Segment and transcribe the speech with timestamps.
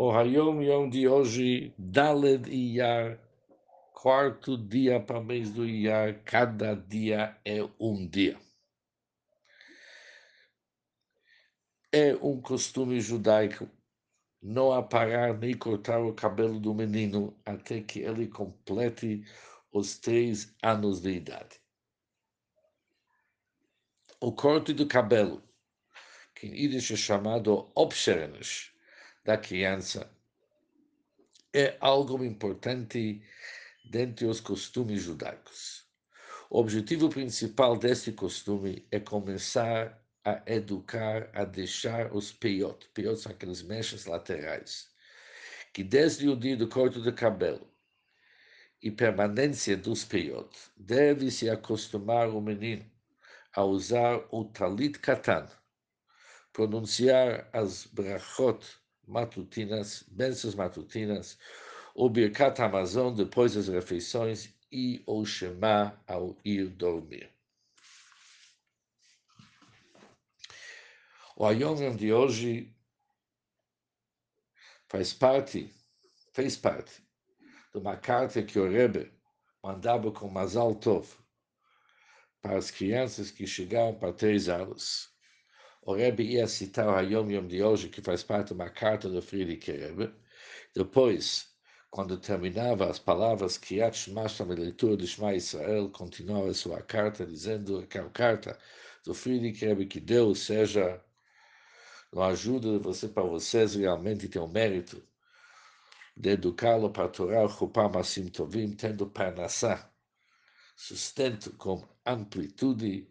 [0.00, 3.18] O Hayom Yom de hoje, Daled Iyar,
[3.92, 8.38] quarto dia para mês do Iyar, cada dia é um dia.
[11.90, 13.68] É um costume judaico
[14.40, 19.24] não aparar nem cortar o cabelo do menino até que ele complete
[19.72, 21.60] os três anos de idade.
[24.20, 25.42] O corte do cabelo,
[26.36, 28.77] que em Yiddish é chamado Obscherenes,
[29.28, 30.10] da criança
[31.52, 33.20] é algo importante
[33.84, 35.86] dentre os costumes judaicos.
[36.48, 42.88] O objetivo principal deste costume é começar a educar, a deixar os peiot.
[42.94, 44.88] Peiot são aqueles mechas laterais,
[45.74, 47.70] que desde o dia do corte do cabelo
[48.80, 52.90] e permanência dos peiot, deve se acostumar o menino
[53.52, 55.46] a usar o talit katan,
[56.50, 58.64] pronunciar as brachot
[59.08, 61.38] matutinas, bênçãos matutinas,
[61.94, 67.32] o Birkat Amazon depois das refeições e o Shema ao ir dormir.
[71.34, 72.76] O Ayom de hoje
[74.88, 75.72] faz parte,
[76.32, 77.02] fez parte
[77.72, 79.12] de uma carta que o Rebbe
[79.62, 81.08] mandava com Mazal Tov
[82.40, 85.16] para as crianças que chegavam para três anos
[85.88, 89.08] o Rebbe ia citar o Hayom Yom de hoje, que faz parte de uma carta
[89.08, 90.14] do Friedrich Rebbe.
[90.74, 91.48] Depois,
[91.90, 97.86] quando terminava as palavras Kriyat Shema a leitura de Shema Israel, continuava sua carta dizendo
[97.86, 98.58] que a carta
[99.02, 101.02] do Friedrich Rebbe, que Deus seja
[102.12, 105.02] uma ajuda de você para vocês realmente ter o mérito
[106.14, 109.90] de educá-lo para Torá, Chupam Asim Tovim, tendo parnassá,
[110.76, 113.08] sustento com amplitude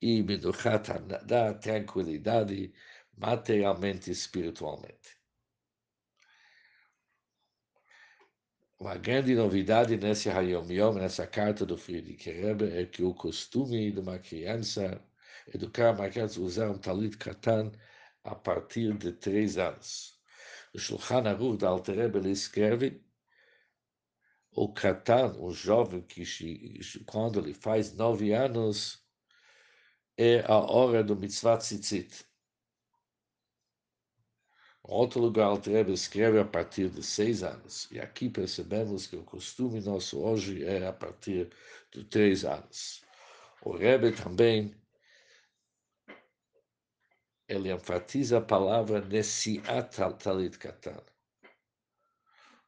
[0.00, 0.88] e Menuchat
[1.24, 2.72] da tranquilidade
[3.16, 5.16] materialmente e espiritualmente.
[8.78, 13.90] Uma grande novidade nesse Hayom Yom, nessa carta do Friedrich Rebbe, é que o costume
[13.90, 15.02] de uma criança,
[15.52, 17.72] educar uma criança usar um talit katan
[18.22, 20.20] a partir de três anos.
[20.74, 23.02] O Shulchan Aruch da Alter Rebbe escreve
[24.52, 26.24] o katan, o jovem que
[27.06, 29.05] quando ele faz nove anos,
[30.16, 32.26] é a hora do mitzvah tzitzit.
[34.82, 37.90] Outro lugar, o Rebbe escreve a partir de seis anos.
[37.90, 41.52] E aqui percebemos que o costume nosso hoje é a partir
[41.92, 43.04] de três anos.
[43.62, 44.80] O Rebbe também
[47.48, 51.02] ele enfatiza a palavra Nesiat Talit Katan.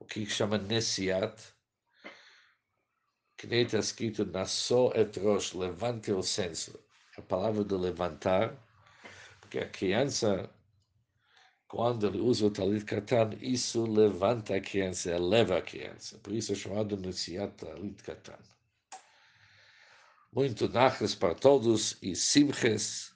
[0.00, 1.40] O que chama Nesiat,
[3.36, 6.87] que nem está escrito Nassó et Rosh, levante o senso a
[7.28, 8.56] palavra de levantar,
[9.40, 10.50] porque a criança,
[11.68, 16.18] quando ele usa o talit katan, isso levanta a criança, eleva a criança.
[16.18, 18.38] Por isso é chamado Nesiat talit katan.
[20.32, 23.12] Muito nachas para todos e simches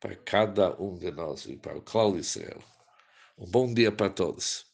[0.00, 2.62] para cada um de nós e para o Klal Israel.
[3.38, 4.73] Um bom dia para todos.